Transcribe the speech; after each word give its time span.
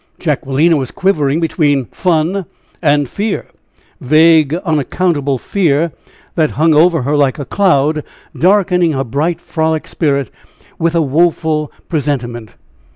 Jacquelina 0.17 0.77
was 0.77 0.89
quivering 0.89 1.39
between 1.39 1.85
fun 1.91 2.47
and 2.81 3.07
fear 3.07 3.45
vague, 3.99 4.51
unaccountable 4.65 5.37
fear, 5.37 5.91
that 6.33 6.49
hung 6.57 6.73
over 6.73 7.03
her 7.03 7.15
like 7.15 7.37
a 7.37 7.45
cloud, 7.45 8.03
darkening 8.35 8.93
her 8.93 9.03
bright 9.03 9.39
frolic 9.39 9.87
spirit 9.87 10.31
with 10.79 10.95
a 10.95 11.03
woeful 11.03 11.71
presentiment. 11.87 12.55